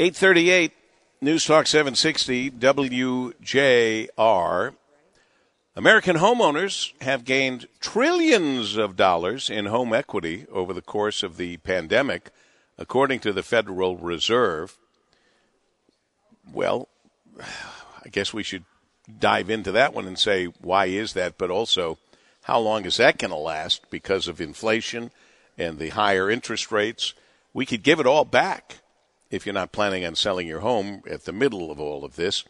838 0.00 0.72
News 1.20 1.44
Talk 1.44 1.66
760 1.66 2.52
WJR. 2.52 3.34
American 5.74 6.16
homeowners 6.18 6.92
have 7.02 7.24
gained 7.24 7.66
trillions 7.80 8.76
of 8.76 8.94
dollars 8.94 9.50
in 9.50 9.66
home 9.66 9.92
equity 9.92 10.46
over 10.52 10.72
the 10.72 10.82
course 10.82 11.24
of 11.24 11.36
the 11.36 11.56
pandemic, 11.56 12.30
according 12.78 13.18
to 13.18 13.32
the 13.32 13.42
Federal 13.42 13.96
Reserve. 13.96 14.78
Well, 16.52 16.86
I 17.40 18.08
guess 18.08 18.32
we 18.32 18.44
should 18.44 18.66
dive 19.18 19.50
into 19.50 19.72
that 19.72 19.94
one 19.94 20.06
and 20.06 20.16
say, 20.16 20.44
why 20.60 20.86
is 20.86 21.14
that? 21.14 21.36
But 21.36 21.50
also, 21.50 21.98
how 22.42 22.60
long 22.60 22.84
is 22.84 22.98
that 22.98 23.18
going 23.18 23.32
to 23.32 23.36
last 23.36 23.90
because 23.90 24.28
of 24.28 24.40
inflation 24.40 25.10
and 25.58 25.80
the 25.80 25.88
higher 25.88 26.30
interest 26.30 26.70
rates? 26.70 27.14
We 27.52 27.66
could 27.66 27.82
give 27.82 27.98
it 27.98 28.06
all 28.06 28.24
back 28.24 28.76
if 29.30 29.46
you're 29.46 29.52
not 29.52 29.72
planning 29.72 30.04
on 30.04 30.14
selling 30.14 30.46
your 30.46 30.60
home 30.60 31.02
at 31.08 31.24
the 31.24 31.32
middle 31.32 31.70
of 31.70 31.80
all 31.80 32.04
of 32.04 32.16
this. 32.16 32.44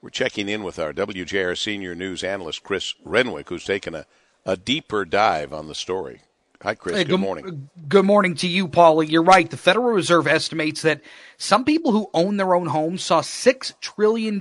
We're 0.00 0.10
checking 0.10 0.48
in 0.48 0.62
with 0.62 0.78
our 0.78 0.92
WJR 0.92 1.56
senior 1.56 1.94
news 1.94 2.22
analyst, 2.22 2.62
Chris 2.62 2.94
Renwick, 3.04 3.48
who's 3.48 3.64
taken 3.64 3.94
a, 3.94 4.06
a 4.44 4.56
deeper 4.56 5.04
dive 5.04 5.52
on 5.52 5.68
the 5.68 5.74
story. 5.74 6.20
Hi, 6.62 6.74
Chris. 6.74 6.96
Hey, 6.96 7.04
good, 7.04 7.10
good, 7.10 7.20
morning. 7.20 7.68
Good 7.88 8.04
morning 8.04 8.34
to 8.36 8.48
you, 8.48 8.68
Paulie. 8.68 9.10
You're 9.10 9.22
right. 9.22 9.50
The 9.50 9.56
Federal 9.56 9.92
Reserve 9.92 10.26
estimates 10.26 10.82
that 10.82 11.02
some 11.36 11.64
people 11.64 11.92
who 11.92 12.08
own 12.14 12.38
their 12.38 12.54
own 12.54 12.66
homes 12.66 13.02
saw 13.02 13.20
$6 13.20 13.80
trillion 13.80 14.40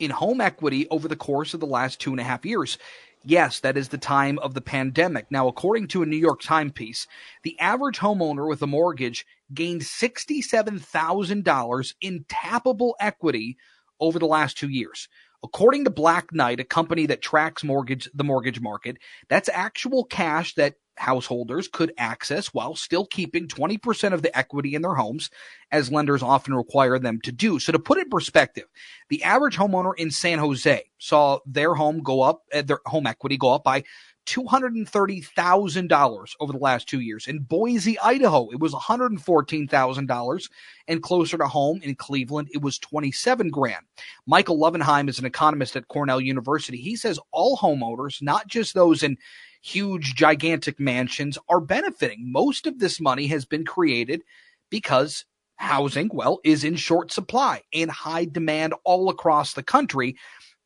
in 0.00 0.10
home 0.10 0.40
equity 0.40 0.88
over 0.88 1.06
the 1.06 1.16
course 1.16 1.54
of 1.54 1.60
the 1.60 1.66
last 1.66 2.00
two 2.00 2.10
and 2.10 2.18
a 2.20 2.24
half 2.24 2.44
years. 2.44 2.78
Yes, 3.24 3.60
that 3.60 3.76
is 3.76 3.90
the 3.90 3.98
time 3.98 4.40
of 4.40 4.54
the 4.54 4.60
pandemic. 4.60 5.30
Now, 5.30 5.46
according 5.46 5.88
to 5.88 6.02
a 6.02 6.06
New 6.06 6.16
York 6.16 6.40
Times 6.40 6.72
piece, 6.72 7.06
the 7.44 7.58
average 7.60 7.98
homeowner 7.98 8.48
with 8.48 8.62
a 8.62 8.66
mortgage 8.66 9.24
gained 9.54 9.82
$67,000 9.82 11.94
in 12.00 12.24
tappable 12.24 12.94
equity 13.00 13.56
over 14.00 14.18
the 14.18 14.26
last 14.26 14.58
two 14.58 14.68
years. 14.68 15.08
According 15.44 15.84
to 15.84 15.90
Black 15.90 16.32
Knight, 16.32 16.60
a 16.60 16.64
company 16.64 17.06
that 17.06 17.20
tracks 17.20 17.64
mortgage 17.64 18.08
the 18.14 18.24
mortgage 18.24 18.60
market, 18.60 18.98
that's 19.28 19.48
actual 19.48 20.04
cash 20.04 20.54
that 20.54 20.76
householders 20.96 21.68
could 21.68 21.92
access 21.98 22.48
while 22.48 22.76
still 22.76 23.06
keeping 23.06 23.48
20% 23.48 24.12
of 24.12 24.22
the 24.22 24.36
equity 24.36 24.74
in 24.74 24.82
their 24.82 24.94
homes, 24.94 25.30
as 25.70 25.90
lenders 25.90 26.22
often 26.22 26.54
require 26.54 26.98
them 26.98 27.20
to 27.22 27.32
do. 27.32 27.58
So 27.58 27.72
to 27.72 27.78
put 27.78 27.98
it 27.98 28.02
in 28.02 28.10
perspective, 28.10 28.64
the 29.08 29.22
average 29.24 29.56
homeowner 29.56 29.92
in 29.96 30.10
San 30.10 30.38
Jose 30.38 30.84
saw 30.98 31.38
their 31.46 31.74
home 31.74 32.02
go 32.02 32.20
up, 32.20 32.42
uh, 32.54 32.62
their 32.62 32.80
home 32.86 33.06
equity 33.06 33.36
go 33.36 33.52
up 33.52 33.64
by 33.64 33.84
$230,000 34.26 36.28
over 36.40 36.52
the 36.52 36.58
last 36.58 36.88
two 36.88 37.00
years. 37.00 37.26
In 37.26 37.40
Boise, 37.40 37.98
Idaho, 37.98 38.48
it 38.50 38.60
was 38.60 38.72
$114,000. 38.72 40.50
And 40.88 41.02
closer 41.02 41.38
to 41.38 41.46
home 41.46 41.80
in 41.82 41.94
Cleveland, 41.94 42.48
it 42.52 42.62
was 42.62 42.78
27 42.78 43.50
grand. 43.50 43.84
Michael 44.26 44.58
Lovenheim 44.58 45.08
is 45.08 45.18
an 45.18 45.24
economist 45.24 45.76
at 45.76 45.88
Cornell 45.88 46.20
University. 46.20 46.78
He 46.78 46.96
says 46.96 47.18
all 47.30 47.56
homeowners, 47.56 48.22
not 48.22 48.46
just 48.46 48.74
those 48.74 49.02
in 49.02 49.16
huge, 49.62 50.14
gigantic 50.14 50.78
mansions, 50.78 51.38
are 51.48 51.60
benefiting. 51.60 52.32
Most 52.32 52.66
of 52.66 52.78
this 52.78 53.00
money 53.00 53.26
has 53.28 53.44
been 53.44 53.64
created 53.64 54.22
because 54.70 55.24
housing, 55.56 56.10
well, 56.12 56.40
is 56.44 56.64
in 56.64 56.74
short 56.74 57.12
supply 57.12 57.62
and 57.72 57.90
high 57.90 58.24
demand 58.24 58.74
all 58.84 59.08
across 59.08 59.54
the 59.54 59.62
country 59.62 60.16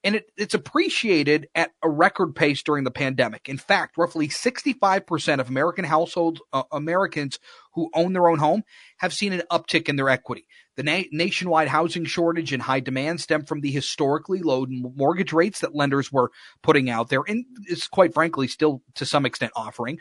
and 0.06 0.14
it, 0.14 0.30
it's 0.36 0.54
appreciated 0.54 1.48
at 1.56 1.72
a 1.82 1.90
record 1.90 2.36
pace 2.36 2.62
during 2.62 2.84
the 2.84 2.92
pandemic. 2.92 3.48
In 3.48 3.58
fact, 3.58 3.98
roughly 3.98 4.28
65% 4.28 5.40
of 5.40 5.48
American 5.48 5.84
households, 5.84 6.40
uh, 6.52 6.62
Americans 6.70 7.40
who 7.74 7.90
own 7.92 8.12
their 8.12 8.28
own 8.28 8.38
home, 8.38 8.62
have 8.98 9.12
seen 9.12 9.32
an 9.32 9.42
uptick 9.50 9.88
in 9.88 9.96
their 9.96 10.08
equity. 10.08 10.46
The 10.76 10.84
na- 10.84 11.02
nationwide 11.10 11.66
housing 11.66 12.04
shortage 12.04 12.52
and 12.52 12.62
high 12.62 12.78
demand 12.78 13.20
stem 13.20 13.44
from 13.46 13.62
the 13.62 13.72
historically 13.72 14.42
low 14.42 14.64
mortgage 14.68 15.32
rates 15.32 15.58
that 15.60 15.74
lenders 15.74 16.12
were 16.12 16.30
putting 16.62 16.88
out 16.88 17.08
there, 17.08 17.24
and 17.26 17.44
is 17.66 17.88
quite 17.88 18.14
frankly 18.14 18.46
still 18.46 18.82
to 18.94 19.04
some 19.04 19.26
extent 19.26 19.50
offering 19.56 19.98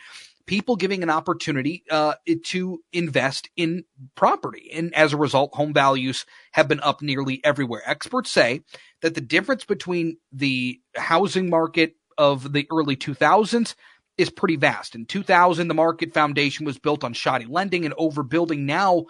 people 0.48 0.76
giving 0.76 1.04
an 1.04 1.10
opportunity 1.10 1.84
uh, 1.90 2.14
to 2.44 2.80
invest 2.94 3.50
in 3.56 3.84
property. 4.16 4.70
And 4.74 4.94
as 4.96 5.14
a 5.14 5.18
result, 5.18 5.56
home 5.56 5.74
values 5.74 6.26
have 6.54 6.68
been 6.68 6.80
up 6.82 7.02
nearly 7.02 7.42
everywhere. 7.44 7.82
Experts 7.86 8.32
say 8.32 8.62
that 9.02 9.16
the 9.16 9.22
difference 9.22 9.66
between 9.66 10.18
the 10.32 10.80
housing 10.96 11.50
market 11.50 11.96
of 12.18 12.54
the 12.54 12.68
early 12.72 12.96
2000s 12.96 13.76
is 14.18 14.30
pretty 14.30 14.56
vast. 14.56 14.96
In 14.96 15.06
2000, 15.06 15.68
the 15.68 15.74
market 15.74 16.14
foundation 16.14 16.66
was 16.66 16.80
built 16.80 17.04
on 17.04 17.14
shoddy 17.14 17.46
lending 17.46 17.86
and 17.86 17.96
overbuilding. 17.96 18.60
Now, 18.60 19.06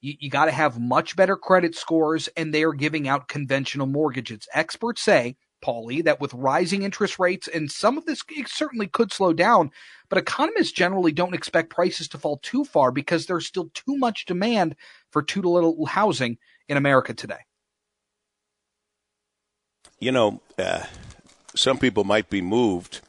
you, 0.00 0.14
you 0.20 0.30
got 0.30 0.46
to 0.46 0.50
have 0.50 0.78
much 0.78 1.16
better 1.16 1.36
credit 1.36 1.74
scores, 1.74 2.28
and 2.36 2.52
they 2.52 2.64
are 2.64 2.74
giving 2.74 3.08
out 3.08 3.28
conventional 3.28 3.86
mortgages. 3.86 4.46
Experts 4.52 5.00
say 5.00 5.36
Paulie, 5.62 6.04
that 6.04 6.20
with 6.20 6.34
rising 6.34 6.82
interest 6.82 7.18
rates, 7.18 7.48
and 7.48 7.70
some 7.70 7.96
of 7.96 8.04
this 8.04 8.22
certainly 8.46 8.86
could 8.86 9.12
slow 9.12 9.32
down, 9.32 9.70
but 10.08 10.18
economists 10.18 10.72
generally 10.72 11.12
don't 11.12 11.34
expect 11.34 11.70
prices 11.70 12.08
to 12.08 12.18
fall 12.18 12.38
too 12.38 12.64
far 12.64 12.90
because 12.90 13.26
there's 13.26 13.46
still 13.46 13.70
too 13.72 13.96
much 13.96 14.26
demand 14.26 14.76
for 15.10 15.22
too 15.22 15.42
little 15.42 15.86
housing 15.86 16.38
in 16.68 16.76
America 16.76 17.14
today. 17.14 17.40
You 19.98 20.12
know, 20.12 20.40
uh, 20.58 20.84
some 21.54 21.78
people 21.78 22.04
might 22.04 22.28
be 22.28 22.42
moved 22.42 23.00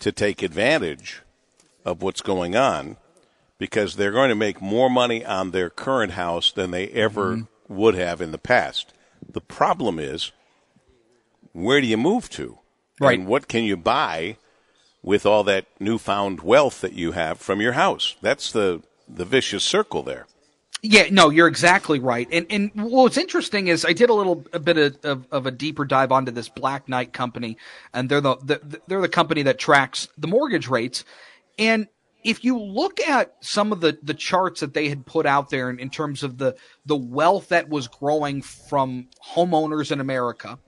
to 0.00 0.12
take 0.12 0.42
advantage 0.42 1.22
of 1.84 2.02
what's 2.02 2.20
going 2.20 2.54
on 2.54 2.96
because 3.58 3.96
they're 3.96 4.12
going 4.12 4.28
to 4.28 4.34
make 4.34 4.60
more 4.60 4.90
money 4.90 5.24
on 5.24 5.50
their 5.50 5.70
current 5.70 6.12
house 6.12 6.52
than 6.52 6.70
they 6.70 6.88
ever 6.88 7.36
mm-hmm. 7.36 7.74
would 7.74 7.94
have 7.94 8.20
in 8.20 8.32
the 8.32 8.38
past. 8.38 8.92
The 9.26 9.40
problem 9.40 9.98
is 9.98 10.32
where 11.54 11.80
do 11.80 11.86
you 11.86 11.96
move 11.96 12.28
to? 12.30 12.58
Right. 13.00 13.18
And 13.18 13.26
what 13.26 13.48
can 13.48 13.64
you 13.64 13.76
buy 13.76 14.36
with 15.02 15.24
all 15.24 15.42
that 15.44 15.66
newfound 15.80 16.42
wealth 16.42 16.82
that 16.82 16.92
you 16.92 17.12
have 17.12 17.38
from 17.38 17.62
your 17.62 17.72
house? 17.72 18.16
That's 18.20 18.52
the 18.52 18.82
the 19.08 19.24
vicious 19.24 19.64
circle 19.64 20.02
there. 20.02 20.26
Yeah, 20.82 21.06
no, 21.10 21.30
you're 21.30 21.48
exactly 21.48 21.98
right. 21.98 22.28
And 22.30 22.46
and 22.50 22.70
what's 22.74 23.16
interesting 23.16 23.68
is 23.68 23.86
I 23.86 23.94
did 23.94 24.10
a 24.10 24.14
little 24.14 24.44
a 24.52 24.58
bit 24.58 24.76
of, 24.76 24.98
of, 25.04 25.26
of 25.30 25.46
a 25.46 25.50
deeper 25.50 25.86
dive 25.86 26.12
onto 26.12 26.30
this 26.30 26.48
Black 26.50 26.88
Knight 26.88 27.12
company, 27.12 27.56
and 27.94 28.10
they're 28.10 28.20
the, 28.20 28.36
the 28.36 28.80
they're 28.86 29.00
the 29.00 29.08
company 29.08 29.42
that 29.42 29.58
tracks 29.58 30.08
the 30.18 30.28
mortgage 30.28 30.68
rates. 30.68 31.04
And 31.58 31.88
if 32.22 32.44
you 32.44 32.58
look 32.58 33.00
at 33.00 33.34
some 33.40 33.72
of 33.72 33.80
the, 33.80 33.98
the 34.02 34.14
charts 34.14 34.60
that 34.60 34.74
they 34.74 34.88
had 34.88 35.06
put 35.06 35.26
out 35.26 35.50
there 35.50 35.70
in, 35.70 35.78
in 35.78 35.88
terms 35.88 36.22
of 36.22 36.36
the 36.38 36.56
the 36.84 36.96
wealth 36.96 37.48
that 37.48 37.68
was 37.68 37.88
growing 37.88 38.42
from 38.42 39.08
homeowners 39.34 39.90
in 39.90 40.00
America, 40.00 40.58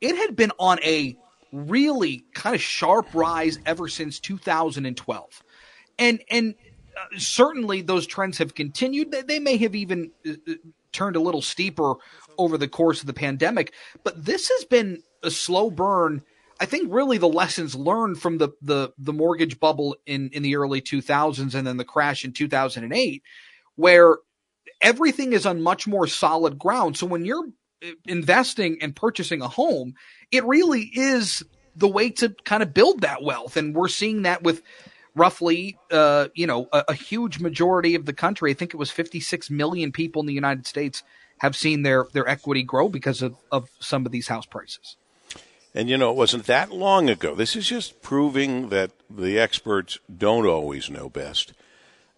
it 0.00 0.16
had 0.16 0.36
been 0.36 0.52
on 0.58 0.78
a 0.82 1.16
really 1.52 2.24
kind 2.34 2.54
of 2.54 2.60
sharp 2.62 3.14
rise 3.14 3.58
ever 3.66 3.88
since 3.88 4.20
2012. 4.20 5.42
And 5.98 6.22
and 6.30 6.54
uh, 6.96 7.18
certainly 7.18 7.82
those 7.82 8.06
trends 8.06 8.38
have 8.38 8.54
continued. 8.54 9.14
They 9.26 9.38
may 9.38 9.56
have 9.58 9.74
even 9.74 10.10
uh, 10.26 10.32
uh, 10.48 10.54
turned 10.92 11.16
a 11.16 11.20
little 11.20 11.42
steeper 11.42 11.94
over 12.36 12.56
the 12.56 12.68
course 12.68 13.00
of 13.00 13.06
the 13.06 13.14
pandemic, 13.14 13.72
but 14.04 14.24
this 14.24 14.48
has 14.48 14.64
been 14.64 15.02
a 15.22 15.30
slow 15.30 15.70
burn. 15.70 16.22
I 16.60 16.66
think 16.66 16.92
really 16.92 17.18
the 17.18 17.28
lessons 17.28 17.74
learned 17.74 18.20
from 18.20 18.38
the 18.38 18.50
the 18.62 18.92
the 18.98 19.12
mortgage 19.12 19.58
bubble 19.58 19.96
in 20.06 20.30
in 20.30 20.42
the 20.42 20.56
early 20.56 20.80
2000s 20.80 21.54
and 21.54 21.66
then 21.66 21.76
the 21.76 21.84
crash 21.84 22.24
in 22.24 22.32
2008 22.32 23.22
where 23.76 24.18
everything 24.80 25.32
is 25.32 25.46
on 25.46 25.62
much 25.62 25.86
more 25.86 26.06
solid 26.06 26.58
ground. 26.58 26.96
So 26.96 27.06
when 27.06 27.24
you're 27.24 27.48
investing 28.06 28.78
and 28.80 28.94
purchasing 28.94 29.42
a 29.42 29.48
home, 29.48 29.94
it 30.30 30.44
really 30.44 30.82
is 30.92 31.44
the 31.76 31.88
way 31.88 32.10
to 32.10 32.34
kind 32.44 32.62
of 32.62 32.74
build 32.74 33.02
that 33.02 33.22
wealth. 33.22 33.56
And 33.56 33.74
we're 33.74 33.88
seeing 33.88 34.22
that 34.22 34.42
with 34.42 34.62
roughly, 35.14 35.76
uh, 35.90 36.28
you 36.34 36.46
know, 36.46 36.68
a, 36.72 36.84
a, 36.88 36.94
huge 36.94 37.40
majority 37.40 37.94
of 37.94 38.04
the 38.04 38.12
country. 38.12 38.50
I 38.50 38.54
think 38.54 38.74
it 38.74 38.76
was 38.76 38.90
56 38.90 39.50
million 39.50 39.92
people 39.92 40.20
in 40.20 40.26
the 40.26 40.34
United 40.34 40.66
States 40.66 41.02
have 41.38 41.56
seen 41.56 41.82
their, 41.82 42.06
their 42.12 42.28
equity 42.28 42.62
grow 42.62 42.88
because 42.88 43.22
of, 43.22 43.36
of 43.50 43.68
some 43.80 44.06
of 44.06 44.12
these 44.12 44.28
house 44.28 44.46
prices. 44.46 44.96
And 45.74 45.88
you 45.88 45.96
know, 45.96 46.10
it 46.10 46.16
wasn't 46.16 46.46
that 46.46 46.72
long 46.72 47.08
ago. 47.08 47.34
This 47.34 47.54
is 47.54 47.68
just 47.68 48.02
proving 48.02 48.70
that 48.70 48.90
the 49.10 49.38
experts 49.38 49.98
don't 50.14 50.46
always 50.46 50.90
know 50.90 51.08
best. 51.08 51.52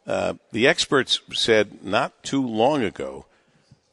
Uh, 0.06 0.34
the 0.52 0.66
experts 0.66 1.20
said 1.32 1.84
not 1.84 2.22
too 2.22 2.46
long 2.46 2.82
ago 2.82 3.26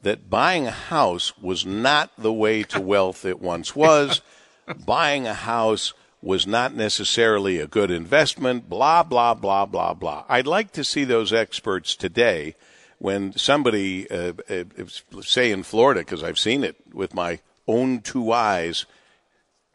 that 0.02 0.30
buying 0.30 0.66
a 0.66 0.72
house 0.72 1.36
was 1.38 1.66
not 1.66 2.10
the 2.16 2.32
way 2.32 2.62
to 2.62 2.80
wealth 2.80 3.24
it 3.24 3.40
once 3.40 3.74
was. 3.74 4.20
buying 4.86 5.26
a 5.26 5.34
house 5.34 5.92
was 6.20 6.46
not 6.46 6.74
necessarily 6.74 7.58
a 7.58 7.66
good 7.66 7.90
investment, 7.90 8.68
blah, 8.68 9.02
blah, 9.02 9.34
blah, 9.34 9.66
blah, 9.66 9.94
blah. 9.94 10.24
I'd 10.28 10.46
like 10.46 10.72
to 10.72 10.84
see 10.84 11.04
those 11.04 11.32
experts 11.32 11.94
today 11.94 12.54
when 12.98 13.32
somebody, 13.34 14.10
uh, 14.10 14.32
uh, 14.50 14.64
say 15.22 15.52
in 15.52 15.62
Florida, 15.62 16.00
because 16.00 16.24
I've 16.24 16.38
seen 16.38 16.64
it 16.64 16.76
with 16.92 17.14
my 17.14 17.40
own 17.68 18.00
two 18.00 18.32
eyes, 18.32 18.86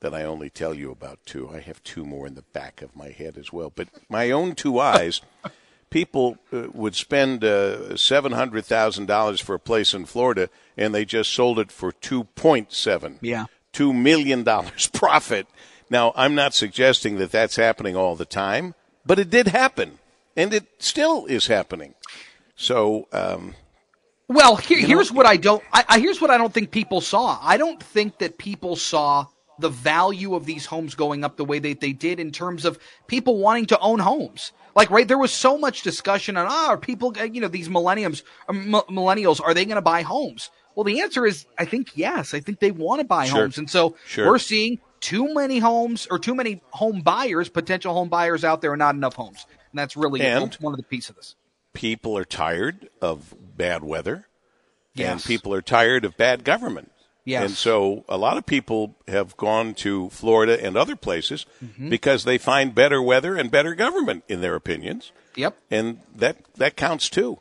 that 0.01 0.13
I 0.13 0.23
only 0.23 0.49
tell 0.49 0.73
you 0.73 0.91
about 0.91 1.19
two. 1.25 1.49
I 1.49 1.59
have 1.61 1.81
two 1.83 2.05
more 2.05 2.27
in 2.27 2.35
the 2.35 2.41
back 2.41 2.81
of 2.81 2.95
my 2.95 3.09
head 3.09 3.37
as 3.37 3.53
well. 3.53 3.71
But 3.73 3.87
my 4.09 4.31
own 4.31 4.53
two 4.53 4.77
eyes 4.79 5.21
people 5.93 6.39
uh, 6.51 6.63
would 6.73 6.95
spend 6.95 7.43
uh, 7.43 7.95
seven 7.95 8.31
hundred 8.31 8.65
thousand 8.65 9.05
dollars 9.05 9.39
for 9.39 9.53
a 9.53 9.59
place 9.59 9.93
in 9.93 10.05
Florida, 10.05 10.49
and 10.75 10.93
they 10.93 11.05
just 11.05 11.31
sold 11.31 11.59
it 11.59 11.71
for 11.71 11.91
two 11.91 12.23
point 12.23 12.73
seven. 12.73 13.19
Yeah, 13.21 13.45
two 13.71 13.93
million 13.93 14.43
dollars 14.43 14.87
profit. 14.93 15.47
Now, 15.91 16.11
I'm 16.15 16.33
not 16.33 16.55
suggesting 16.55 17.17
that 17.17 17.31
that's 17.31 17.57
happening 17.57 17.95
all 17.95 18.15
the 18.15 18.25
time, 18.25 18.73
but 19.05 19.19
it 19.19 19.29
did 19.29 19.47
happen, 19.49 19.99
and 20.35 20.51
it 20.51 20.65
still 20.79 21.27
is 21.27 21.45
happening. 21.45 21.93
So, 22.55 23.07
um, 23.11 23.53
well, 24.27 24.55
here, 24.55 24.79
here's 24.79 25.11
know, 25.11 25.17
what 25.17 25.27
I 25.27 25.37
don't. 25.37 25.63
I, 25.71 25.85
I, 25.87 25.99
here's 25.99 26.19
what 26.19 26.31
I 26.31 26.39
don't 26.39 26.53
think 26.53 26.71
people 26.71 27.01
saw. 27.01 27.37
I 27.39 27.57
don't 27.57 27.81
think 27.81 28.17
that 28.17 28.39
people 28.39 28.75
saw 28.75 29.27
the 29.63 29.69
value 29.69 30.35
of 30.35 30.45
these 30.45 30.67
homes 30.67 30.93
going 30.93 31.23
up 31.23 31.37
the 31.37 31.45
way 31.45 31.57
that 31.57 31.79
they 31.79 31.93
did 31.93 32.19
in 32.19 32.31
terms 32.31 32.65
of 32.65 32.77
people 33.07 33.39
wanting 33.39 33.65
to 33.67 33.79
own 33.79 33.99
homes. 33.99 34.51
Like, 34.75 34.91
right, 34.91 35.07
there 35.07 35.17
was 35.17 35.31
so 35.31 35.57
much 35.57 35.83
discussion 35.83 36.35
on, 36.35 36.47
ah, 36.47 36.69
are 36.69 36.77
people, 36.77 37.13
uh, 37.19 37.23
you 37.23 37.41
know, 37.41 37.47
these 37.47 37.69
millenniums, 37.69 38.23
m- 38.49 38.73
millennials, 38.89 39.39
are 39.41 39.53
they 39.53 39.65
going 39.65 39.75
to 39.75 39.81
buy 39.81 40.01
homes? 40.01 40.49
Well, 40.75 40.83
the 40.83 41.01
answer 41.01 41.25
is, 41.25 41.45
I 41.57 41.65
think 41.65 41.91
yes. 41.95 42.33
I 42.33 42.39
think 42.39 42.59
they 42.59 42.71
want 42.71 42.99
to 42.99 43.05
buy 43.05 43.25
sure. 43.25 43.41
homes, 43.41 43.57
and 43.57 43.69
so 43.69 43.95
sure. 44.05 44.27
we're 44.27 44.39
seeing 44.39 44.79
too 44.99 45.33
many 45.33 45.59
homes 45.59 46.07
or 46.09 46.17
too 46.17 46.33
many 46.33 46.61
home 46.71 47.01
buyers, 47.01 47.49
potential 47.49 47.93
home 47.93 48.09
buyers 48.09 48.43
out 48.43 48.61
there, 48.61 48.73
and 48.73 48.79
not 48.79 48.95
enough 48.95 49.13
homes. 49.13 49.45
And 49.71 49.79
that's 49.79 49.95
really 49.95 50.21
and 50.21 50.53
one 50.55 50.73
of 50.73 50.77
the 50.77 50.83
pieces 50.83 51.11
of 51.11 51.15
this. 51.17 51.35
People 51.73 52.17
are 52.17 52.25
tired 52.25 52.89
of 53.01 53.35
bad 53.55 53.83
weather, 53.83 54.27
yes. 54.95 55.11
and 55.11 55.23
people 55.23 55.53
are 55.53 55.61
tired 55.61 56.05
of 56.05 56.17
bad 56.17 56.43
government. 56.43 56.91
Yes. 57.25 57.43
And 57.43 57.51
so 57.51 58.03
a 58.09 58.17
lot 58.17 58.37
of 58.37 58.45
people 58.45 58.95
have 59.07 59.37
gone 59.37 59.75
to 59.75 60.09
Florida 60.09 60.61
and 60.63 60.75
other 60.75 60.97
places 60.97 61.45
mm-hmm. 61.63 61.89
because 61.89 62.25
they 62.25 62.37
find 62.37 62.75
better 62.75 63.01
weather 63.01 63.37
and 63.37 63.49
better 63.49 63.75
government 63.75 64.25
in 64.27 64.41
their 64.41 64.55
opinions. 64.55 65.11
Yep. 65.35 65.57
And 65.71 65.99
that 66.15 66.37
that 66.55 66.75
counts 66.75 67.09
too. 67.09 67.39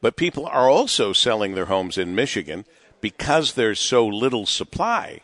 But 0.00 0.16
people 0.16 0.46
are 0.46 0.68
also 0.68 1.12
selling 1.12 1.54
their 1.54 1.64
homes 1.64 1.98
in 1.98 2.14
Michigan 2.14 2.64
because 3.00 3.54
there's 3.54 3.80
so 3.80 4.06
little 4.06 4.46
supply. 4.46 5.20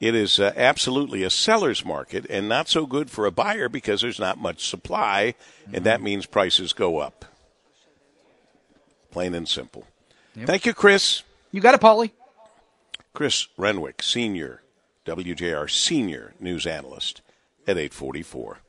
It 0.00 0.14
is 0.14 0.38
uh, 0.38 0.52
absolutely 0.54 1.22
a 1.24 1.30
seller's 1.30 1.84
market 1.84 2.26
and 2.28 2.48
not 2.48 2.68
so 2.68 2.86
good 2.86 3.10
for 3.10 3.26
a 3.26 3.32
buyer 3.32 3.68
because 3.68 4.02
there's 4.02 4.20
not 4.20 4.38
much 4.38 4.68
supply, 4.68 5.34
mm-hmm. 5.62 5.74
and 5.74 5.86
that 5.86 5.96
mm-hmm. 5.96 6.04
means 6.04 6.26
prices 6.26 6.72
go 6.72 6.98
up. 6.98 7.24
Plain 9.10 9.34
and 9.34 9.48
simple. 9.48 9.86
Yep. 10.36 10.46
Thank 10.46 10.66
you, 10.66 10.74
Chris. 10.74 11.22
You 11.50 11.60
got 11.60 11.74
it, 11.74 11.80
Paulie. 11.80 12.10
Chris 13.18 13.48
Renwick, 13.56 14.00
Senior, 14.00 14.62
WJR 15.04 15.68
Senior 15.68 16.34
News 16.38 16.68
Analyst 16.68 17.20
at 17.66 17.76
844. 17.76 18.60